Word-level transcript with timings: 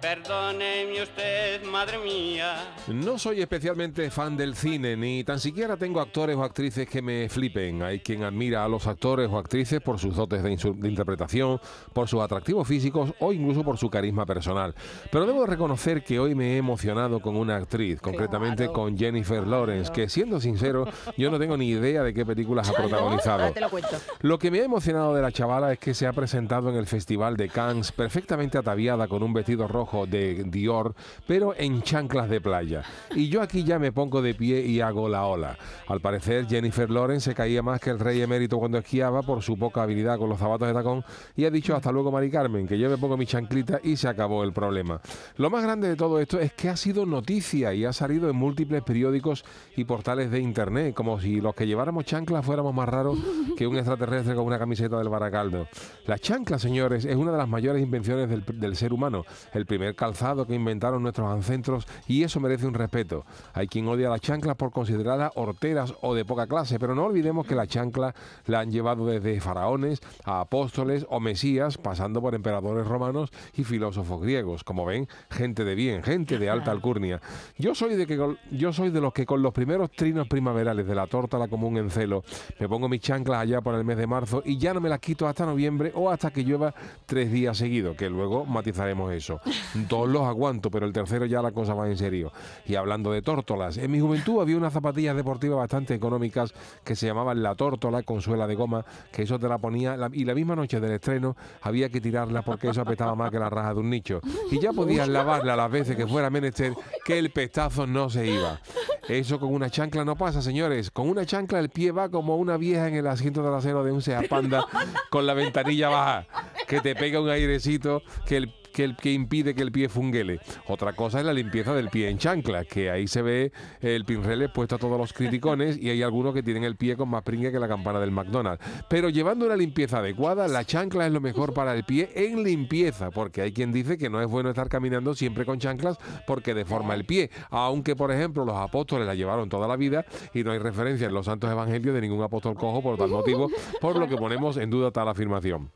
Perdóneme 0.00 1.02
usted, 1.02 1.62
madre 1.64 1.98
mía. 1.98 2.72
No 2.88 3.18
soy 3.18 3.42
especialmente 3.42 4.10
fan 4.10 4.34
del 4.34 4.54
cine, 4.54 4.96
ni 4.96 5.24
tan 5.24 5.38
siquiera 5.38 5.76
tengo 5.76 6.00
actores 6.00 6.36
o 6.36 6.42
actrices 6.42 6.88
que 6.88 7.02
me 7.02 7.28
flipen. 7.28 7.82
Hay 7.82 8.00
quien 8.00 8.24
admira 8.24 8.64
a 8.64 8.68
los 8.68 8.86
actores 8.86 9.28
o 9.30 9.36
actrices 9.36 9.82
por 9.82 9.98
sus 9.98 10.16
dotes 10.16 10.42
de, 10.42 10.48
de 10.56 10.88
interpretación, 10.88 11.60
por 11.92 12.08
sus 12.08 12.22
atractivos 12.22 12.66
físicos 12.66 13.12
o 13.18 13.30
incluso 13.30 13.62
por 13.62 13.76
su 13.76 13.90
carisma 13.90 14.24
personal. 14.24 14.74
Pero 15.12 15.26
debo 15.26 15.44
reconocer 15.44 16.02
que 16.02 16.18
hoy 16.18 16.34
me 16.34 16.54
he 16.54 16.56
emocionado 16.56 17.20
con 17.20 17.36
una 17.36 17.56
actriz, 17.56 18.00
concretamente 18.00 18.68
con 18.68 18.96
Jennifer 18.96 19.46
Lawrence, 19.46 19.92
que 19.92 20.08
siendo 20.08 20.40
sincero, 20.40 20.86
yo 21.18 21.30
no 21.30 21.38
tengo 21.38 21.58
ni 21.58 21.68
idea 21.68 22.02
de 22.02 22.14
qué 22.14 22.24
películas 22.24 22.70
ha 22.70 22.72
protagonizado. 22.72 23.42
Ahora 23.42 23.52
te 23.52 23.60
lo 23.60 23.68
cuento. 23.68 23.96
Lo 24.20 24.38
que 24.38 24.50
me 24.50 24.60
ha 24.60 24.64
emocionado 24.64 25.14
de 25.14 25.20
la 25.20 25.30
chavala 25.30 25.74
es 25.74 25.78
que 25.78 25.92
se 25.92 26.06
ha 26.06 26.14
presentado 26.14 26.70
en 26.70 26.76
el 26.76 26.86
Festival 26.86 27.36
de 27.36 27.50
Cannes 27.50 27.92
perfectamente 27.92 28.56
ataviada 28.56 29.06
con 29.06 29.22
un 29.22 29.34
vestido 29.34 29.68
rojo 29.68 29.89
de 30.08 30.44
Dior, 30.44 30.94
pero 31.26 31.54
en 31.56 31.82
chanclas 31.82 32.28
de 32.28 32.40
playa. 32.40 32.82
Y 33.14 33.28
yo 33.28 33.42
aquí 33.42 33.64
ya 33.64 33.78
me 33.78 33.92
pongo 33.92 34.22
de 34.22 34.34
pie 34.34 34.64
y 34.64 34.80
hago 34.80 35.08
la 35.08 35.26
ola. 35.26 35.56
Al 35.88 36.00
parecer, 36.00 36.46
Jennifer 36.46 36.88
Lawrence 36.88 37.30
se 37.30 37.34
caía 37.34 37.62
más 37.62 37.80
que 37.80 37.90
el 37.90 37.98
rey 37.98 38.20
emérito 38.22 38.58
cuando 38.58 38.78
esquiaba 38.78 39.22
por 39.22 39.42
su 39.42 39.58
poca 39.58 39.82
habilidad 39.82 40.18
con 40.18 40.28
los 40.28 40.38
zapatos 40.38 40.68
de 40.68 40.74
tacón 40.74 41.04
y 41.36 41.44
ha 41.44 41.50
dicho 41.50 41.74
hasta 41.74 41.90
luego 41.90 42.12
Mari 42.12 42.30
Carmen, 42.30 42.66
que 42.66 42.78
yo 42.78 42.88
me 42.88 42.98
pongo 42.98 43.16
mi 43.16 43.26
chanclita 43.26 43.80
y 43.82 43.96
se 43.96 44.08
acabó 44.08 44.44
el 44.44 44.52
problema. 44.52 45.00
Lo 45.36 45.50
más 45.50 45.62
grande 45.62 45.88
de 45.88 45.96
todo 45.96 46.20
esto 46.20 46.38
es 46.38 46.52
que 46.52 46.68
ha 46.68 46.76
sido 46.76 47.04
noticia 47.04 47.74
y 47.74 47.84
ha 47.84 47.92
salido 47.92 48.30
en 48.30 48.36
múltiples 48.36 48.82
periódicos 48.82 49.44
y 49.76 49.84
portales 49.84 50.30
de 50.30 50.40
internet, 50.40 50.94
como 50.94 51.20
si 51.20 51.40
los 51.40 51.54
que 51.54 51.66
lleváramos 51.66 52.04
chanclas 52.04 52.44
fuéramos 52.44 52.72
más 52.74 52.88
raros 52.88 53.18
que 53.56 53.66
un 53.66 53.76
extraterrestre 53.76 54.34
con 54.34 54.44
una 54.44 54.58
camiseta 54.58 54.98
del 54.98 55.08
Baracaldo. 55.08 55.66
La 56.06 56.18
chancla, 56.18 56.58
señores, 56.58 57.04
es 57.04 57.16
una 57.16 57.32
de 57.32 57.38
las 57.38 57.48
mayores 57.48 57.82
invenciones 57.82 58.28
del, 58.28 58.44
del 58.46 58.76
ser 58.76 58.92
humano, 58.92 59.24
el 59.52 59.66
primer 59.66 59.79
calzado 59.94 60.46
que 60.46 60.54
inventaron 60.54 61.02
nuestros 61.02 61.28
ancestros 61.28 61.86
y 62.06 62.22
eso 62.22 62.40
merece 62.40 62.66
un 62.66 62.74
respeto. 62.74 63.24
Hay 63.52 63.66
quien 63.66 63.88
odia 63.88 64.08
las 64.08 64.20
chanclas 64.20 64.56
por 64.56 64.70
considerarlas 64.70 65.32
horteras 65.34 65.94
o 66.00 66.14
de 66.14 66.24
poca 66.24 66.46
clase, 66.46 66.78
pero 66.78 66.94
no 66.94 67.04
olvidemos 67.04 67.46
que 67.46 67.54
la 67.54 67.66
chancla 67.66 68.14
la 68.46 68.60
han 68.60 68.70
llevado 68.70 69.06
desde 69.06 69.40
faraones 69.40 70.00
a 70.24 70.40
apóstoles 70.40 71.06
o 71.08 71.20
mesías, 71.20 71.78
pasando 71.78 72.20
por 72.20 72.34
emperadores 72.34 72.86
romanos 72.86 73.30
y 73.54 73.64
filósofos 73.64 74.22
griegos. 74.22 74.64
Como 74.64 74.84
ven, 74.84 75.08
gente 75.30 75.64
de 75.64 75.74
bien, 75.74 76.02
gente 76.02 76.38
de 76.38 76.50
alta 76.50 76.70
alcurnia. 76.70 77.20
Yo 77.58 77.74
soy 77.74 77.96
de 77.96 78.06
que 78.06 78.20
yo 78.50 78.72
soy 78.72 78.90
de 78.90 79.00
los 79.00 79.12
que 79.12 79.26
con 79.26 79.42
los 79.42 79.52
primeros 79.52 79.90
trinos 79.90 80.28
primaverales 80.28 80.86
de 80.86 80.94
la 80.94 81.06
tórtola 81.06 81.48
común 81.48 81.76
en 81.76 81.90
celo, 81.90 82.22
me 82.58 82.68
pongo 82.68 82.88
mis 82.88 83.00
chanclas 83.00 83.40
allá 83.40 83.60
por 83.60 83.74
el 83.74 83.84
mes 83.84 83.96
de 83.96 84.06
marzo 84.06 84.42
y 84.44 84.58
ya 84.58 84.74
no 84.74 84.80
me 84.80 84.88
las 84.88 85.00
quito 85.00 85.26
hasta 85.26 85.46
noviembre 85.46 85.92
o 85.94 86.10
hasta 86.10 86.30
que 86.30 86.44
llueva 86.44 86.74
tres 87.06 87.30
días 87.30 87.56
seguidos, 87.56 87.96
que 87.96 88.10
luego 88.10 88.44
matizaremos 88.44 89.12
eso. 89.12 89.40
Dos 89.74 90.08
los 90.08 90.22
aguanto, 90.22 90.70
pero 90.70 90.86
el 90.86 90.92
tercero 90.92 91.26
ya 91.26 91.42
la 91.42 91.52
cosa 91.52 91.74
va 91.74 91.88
en 91.88 91.96
serio. 91.96 92.32
Y 92.66 92.74
hablando 92.74 93.12
de 93.12 93.22
tórtolas, 93.22 93.76
en 93.76 93.90
mi 93.90 94.00
juventud 94.00 94.40
había 94.40 94.56
unas 94.56 94.72
zapatillas 94.72 95.14
deportivas 95.16 95.58
bastante 95.58 95.94
económicas 95.94 96.52
que 96.84 96.96
se 96.96 97.06
llamaban 97.06 97.42
la 97.42 97.54
tórtola 97.54 98.02
con 98.02 98.20
suela 98.20 98.46
de 98.46 98.54
goma, 98.54 98.84
que 99.12 99.22
eso 99.22 99.38
te 99.38 99.48
la 99.48 99.58
ponía 99.58 99.96
y 100.12 100.24
la 100.24 100.34
misma 100.34 100.56
noche 100.56 100.80
del 100.80 100.92
estreno 100.92 101.36
había 101.62 101.88
que 101.88 102.00
tirarla 102.00 102.42
porque 102.42 102.68
eso 102.68 102.80
apestaba 102.80 103.14
más 103.14 103.30
que 103.30 103.38
la 103.38 103.50
raja 103.50 103.74
de 103.74 103.80
un 103.80 103.90
nicho. 103.90 104.20
Y 104.50 104.60
ya 104.60 104.72
podías 104.72 105.08
lavarla 105.08 105.56
las 105.56 105.70
veces 105.70 105.96
que 105.96 106.06
fuera 106.06 106.30
menester 106.30 106.74
que 107.04 107.18
el 107.18 107.30
pestazo 107.30 107.86
no 107.86 108.10
se 108.10 108.26
iba. 108.26 108.60
Eso 109.08 109.40
con 109.40 109.52
una 109.52 109.70
chancla 109.70 110.04
no 110.04 110.16
pasa, 110.16 110.42
señores. 110.42 110.90
Con 110.90 111.08
una 111.08 111.26
chancla 111.26 111.58
el 111.58 111.70
pie 111.70 111.90
va 111.90 112.08
como 112.08 112.36
una 112.36 112.56
vieja 112.56 112.88
en 112.88 112.94
el 112.94 113.06
asiento 113.06 113.42
trasero 113.42 113.82
de 113.84 113.92
un 113.92 114.02
Seat 114.02 114.28
Panda 114.28 114.64
con 115.10 115.26
la 115.26 115.34
ventanilla 115.34 115.88
baja, 115.88 116.26
que 116.68 116.80
te 116.80 116.94
pega 116.94 117.20
un 117.20 117.28
airecito 117.28 118.02
que 118.26 118.36
el 118.36 118.59
que, 118.80 119.10
el, 119.10 119.14
impide 119.14 119.54
que 119.54 119.62
el 119.62 119.72
pie 119.72 119.88
funguele. 119.88 120.40
Otra 120.66 120.94
cosa 120.94 121.20
es 121.20 121.26
la 121.26 121.32
limpieza 121.32 121.74
del 121.74 121.90
pie 121.90 122.08
en 122.08 122.18
chancla, 122.18 122.64
que 122.64 122.90
ahí 122.90 123.06
se 123.06 123.20
ve 123.20 123.52
el 123.80 124.04
pinrele 124.04 124.48
puesto 124.48 124.76
a 124.76 124.78
todos 124.78 124.98
los 124.98 125.12
criticones 125.12 125.76
y 125.76 125.90
hay 125.90 126.02
algunos 126.02 126.32
que 126.32 126.42
tienen 126.42 126.64
el 126.64 126.76
pie 126.76 126.96
con 126.96 127.08
más 127.08 127.22
pringue 127.22 127.52
que 127.52 127.58
la 127.58 127.68
campana 127.68 128.00
del 128.00 128.10
McDonald's. 128.10 128.64
Pero 128.88 129.10
llevando 129.10 129.44
una 129.44 129.56
limpieza 129.56 129.98
adecuada, 129.98 130.48
la 130.48 130.64
chancla 130.64 131.06
es 131.06 131.12
lo 131.12 131.20
mejor 131.20 131.52
para 131.52 131.74
el 131.74 131.84
pie 131.84 132.10
en 132.14 132.42
limpieza, 132.42 133.10
porque 133.10 133.42
hay 133.42 133.52
quien 133.52 133.72
dice 133.72 133.98
que 133.98 134.08
no 134.08 134.20
es 134.22 134.28
bueno 134.28 134.48
estar 134.48 134.68
caminando 134.68 135.14
siempre 135.14 135.44
con 135.44 135.58
chanclas 135.58 135.98
porque 136.26 136.54
deforma 136.54 136.94
el 136.94 137.04
pie, 137.04 137.30
aunque 137.50 137.96
por 137.96 138.10
ejemplo 138.12 138.44
los 138.44 138.56
apóstoles 138.56 139.06
la 139.06 139.14
llevaron 139.14 139.48
toda 139.48 139.68
la 139.68 139.76
vida 139.76 140.06
y 140.32 140.42
no 140.42 140.52
hay 140.52 140.58
referencia 140.58 141.06
en 141.06 141.14
los 141.14 141.26
santos 141.26 141.50
evangelios 141.50 141.94
de 141.94 142.00
ningún 142.00 142.22
apóstol 142.22 142.54
cojo 142.54 142.82
por 142.82 142.96
tal 142.96 143.10
motivo, 143.10 143.50
por 143.80 143.98
lo 143.98 144.08
que 144.08 144.16
ponemos 144.16 144.56
en 144.56 144.70
duda 144.70 144.90
tal 144.90 145.08
afirmación. 145.08 145.70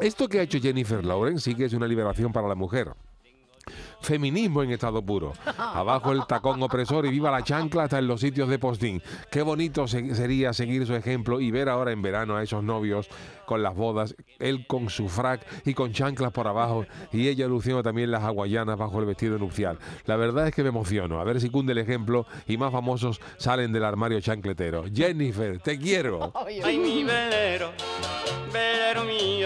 Esto 0.00 0.28
que 0.28 0.40
ha 0.40 0.42
hecho 0.42 0.58
Jennifer 0.60 1.04
Lawrence 1.04 1.44
sí 1.50 1.54
que 1.54 1.64
es 1.66 1.72
una 1.72 1.86
liberación 1.86 2.32
para 2.32 2.48
la 2.48 2.54
mujer. 2.54 2.92
Feminismo 4.00 4.62
en 4.62 4.70
estado 4.70 5.02
puro. 5.02 5.34
Abajo 5.58 6.12
el 6.12 6.26
tacón 6.26 6.62
opresor 6.62 7.04
y 7.04 7.10
viva 7.10 7.30
la 7.30 7.44
chancla 7.44 7.84
hasta 7.84 7.98
en 7.98 8.06
los 8.06 8.20
sitios 8.20 8.48
de 8.48 8.58
postín. 8.58 9.02
Qué 9.30 9.42
bonito 9.42 9.86
se- 9.86 10.14
sería 10.14 10.52
seguir 10.54 10.86
su 10.86 10.94
ejemplo 10.94 11.40
y 11.40 11.50
ver 11.50 11.68
ahora 11.68 11.92
en 11.92 12.00
verano 12.00 12.34
a 12.36 12.42
esos 12.42 12.64
novios 12.64 13.08
con 13.44 13.62
las 13.62 13.74
bodas, 13.76 14.16
él 14.38 14.66
con 14.66 14.88
su 14.88 15.08
frac 15.08 15.42
y 15.66 15.74
con 15.74 15.92
chanclas 15.92 16.32
por 16.32 16.48
abajo 16.48 16.86
y 17.12 17.28
ella 17.28 17.46
luciendo 17.46 17.82
también 17.82 18.10
las 18.10 18.22
hawaianas 18.22 18.78
bajo 18.78 18.98
el 19.00 19.06
vestido 19.06 19.38
nupcial. 19.38 19.78
La 20.06 20.16
verdad 20.16 20.48
es 20.48 20.54
que 20.54 20.62
me 20.62 20.70
emociono. 20.70 21.20
A 21.20 21.24
ver 21.24 21.38
si 21.40 21.50
cunde 21.50 21.72
el 21.72 21.78
ejemplo 21.78 22.26
y 22.46 22.56
más 22.56 22.72
famosos 22.72 23.20
salen 23.36 23.72
del 23.72 23.84
armario 23.84 24.20
chancletero. 24.20 24.84
Jennifer, 24.92 25.60
te 25.60 25.78
quiero. 25.78 26.32
Ay, 26.64 26.78
mi 26.78 27.04
velero. 27.04 27.72